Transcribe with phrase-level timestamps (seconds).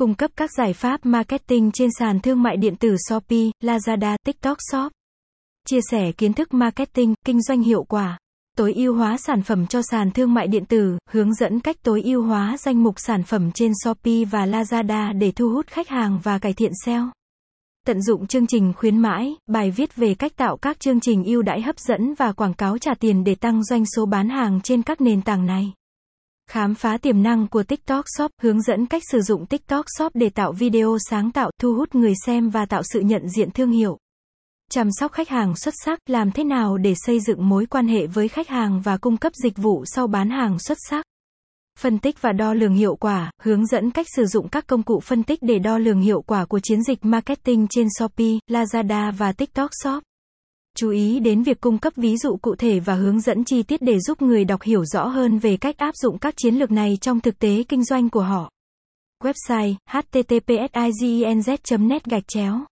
[0.00, 4.58] cung cấp các giải pháp marketing trên sàn thương mại điện tử Shopee, Lazada, TikTok
[4.70, 4.92] Shop.
[5.66, 8.18] Chia sẻ kiến thức marketing, kinh doanh hiệu quả.
[8.56, 12.02] Tối ưu hóa sản phẩm cho sàn thương mại điện tử, hướng dẫn cách tối
[12.02, 16.20] ưu hóa danh mục sản phẩm trên Shopee và Lazada để thu hút khách hàng
[16.22, 17.10] và cải thiện SEO.
[17.86, 21.42] Tận dụng chương trình khuyến mãi, bài viết về cách tạo các chương trình ưu
[21.42, 24.82] đãi hấp dẫn và quảng cáo trả tiền để tăng doanh số bán hàng trên
[24.82, 25.72] các nền tảng này.
[26.50, 30.30] Khám phá tiềm năng của TikTok Shop, hướng dẫn cách sử dụng TikTok Shop để
[30.30, 33.98] tạo video sáng tạo, thu hút người xem và tạo sự nhận diện thương hiệu.
[34.70, 38.06] Chăm sóc khách hàng xuất sắc, làm thế nào để xây dựng mối quan hệ
[38.06, 41.04] với khách hàng và cung cấp dịch vụ sau bán hàng xuất sắc.
[41.78, 45.00] Phân tích và đo lường hiệu quả, hướng dẫn cách sử dụng các công cụ
[45.00, 49.32] phân tích để đo lường hiệu quả của chiến dịch marketing trên Shopee, Lazada và
[49.32, 50.02] TikTok Shop.
[50.80, 53.82] Chú ý đến việc cung cấp ví dụ cụ thể và hướng dẫn chi tiết
[53.82, 56.98] để giúp người đọc hiểu rõ hơn về cách áp dụng các chiến lược này
[57.00, 58.50] trong thực tế kinh doanh của họ.
[59.24, 62.64] Website https net gạch chéo